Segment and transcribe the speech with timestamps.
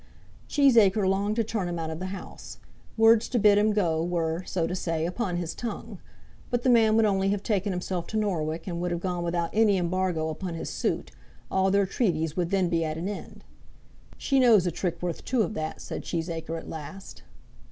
[0.49, 2.57] Cheesacre longed to turn him out of the house.
[2.97, 5.99] Words to bid him go, were, so to say, upon his tongue.
[6.49, 9.51] But the man would only have taken himself to Norwich, and would have gone without
[9.53, 11.11] any embargo upon his suit;
[11.51, 13.43] all their treaties would then be at an end.
[14.17, 17.21] "She knows a trick worth two of that," said Cheesacre at last.